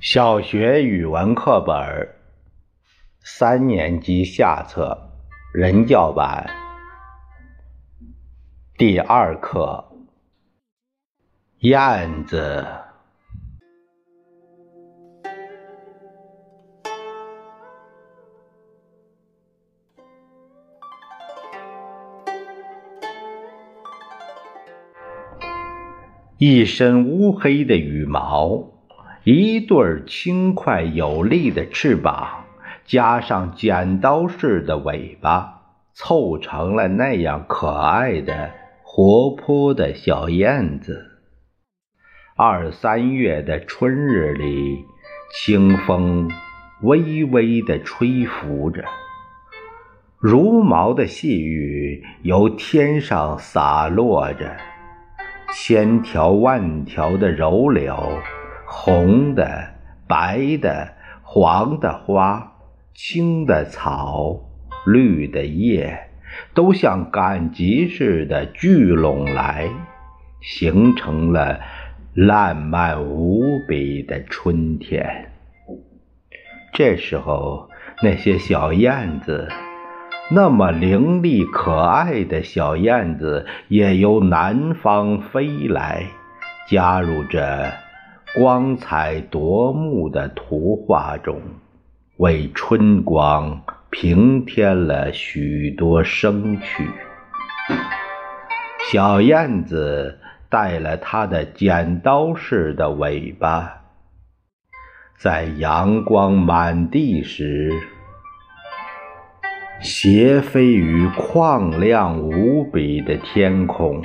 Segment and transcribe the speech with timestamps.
[0.00, 2.14] 小学语文课本
[3.20, 5.10] 三年级下册
[5.52, 6.48] 人教版
[8.76, 9.84] 第二课
[11.68, 12.64] 《燕子》。
[26.38, 28.77] 一身乌黑的羽毛。
[29.30, 32.46] 一对轻快有力的翅膀，
[32.86, 38.50] 加上剪刀似的尾巴，凑成了那样可爱的、
[38.82, 41.20] 活泼的小燕子。
[42.38, 44.86] 二三月的春日里，
[45.34, 46.30] 清风
[46.80, 48.82] 微微地吹拂着，
[50.18, 54.56] 如毛的细雨由天上洒落着，
[55.52, 57.94] 千条万条的柔柳。
[58.70, 59.70] 红的、
[60.06, 62.52] 白的、黄的花，
[62.94, 64.40] 青的草，
[64.84, 66.10] 绿的叶，
[66.52, 69.70] 都像赶集似的聚拢来，
[70.42, 71.60] 形成了
[72.12, 75.32] 烂漫无比的春天。
[76.74, 77.70] 这时候，
[78.02, 79.48] 那些小燕子，
[80.30, 86.04] 那么伶俐可爱的小燕子，也由南方飞来，
[86.68, 87.72] 加入这。
[88.38, 91.42] 光彩夺目的图画中，
[92.18, 96.88] 为春光平添了许多生趣。
[98.92, 103.80] 小燕子带了它的剪刀似的尾巴，
[105.18, 107.72] 在阳光满地时，
[109.80, 114.00] 斜飞于旷亮无比的天空。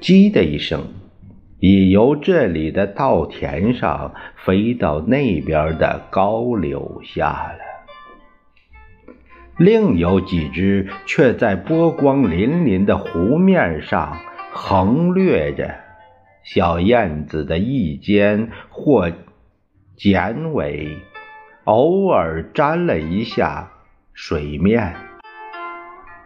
[0.00, 0.84] 叽的一声。
[1.68, 7.58] 已由这里的稻田上飞到那边的高柳下了，
[9.58, 14.16] 另有几只却在波光粼粼的湖面上
[14.52, 15.74] 横掠着。
[16.44, 19.10] 小燕子的翼尖或
[19.96, 20.98] 剪尾
[21.64, 23.72] 偶尔沾了一下
[24.12, 24.94] 水面，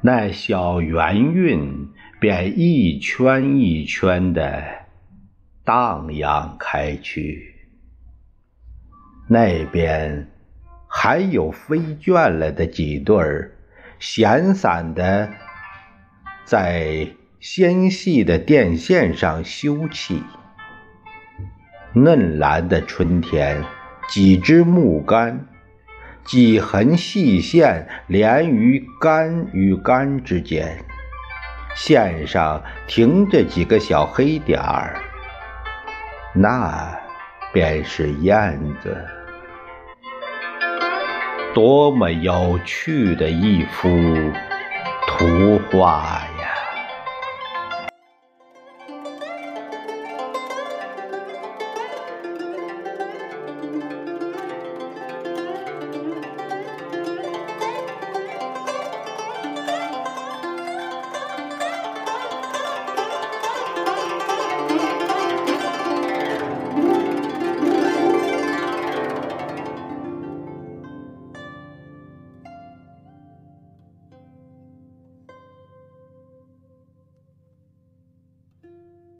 [0.00, 1.88] 那小圆晕
[2.20, 4.83] 便一圈一圈的。
[5.64, 7.54] 荡漾开去，
[9.26, 10.30] 那边
[10.86, 13.52] 还有飞倦了的几对儿，
[13.98, 15.30] 闲散的
[16.44, 17.08] 在
[17.40, 20.20] 纤细的电线上休憩。
[21.94, 23.64] 嫩蓝的春天，
[24.06, 25.46] 几枝木杆，
[26.26, 30.84] 几横细线连于杆与杆之间，
[31.74, 35.00] 线上停着几个小黑点儿。
[36.36, 36.92] 那
[37.52, 39.06] 便是燕子，
[41.54, 43.88] 多么有趣的一幅
[45.06, 46.33] 图画！